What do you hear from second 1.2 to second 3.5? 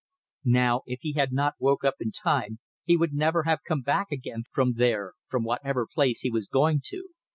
not woke up in time he would never